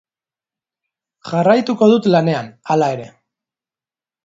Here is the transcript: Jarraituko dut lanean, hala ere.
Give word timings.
Jarraituko 1.33 1.91
dut 1.93 2.09
lanean, 2.15 2.51
hala 2.75 2.91
ere. 2.97 3.09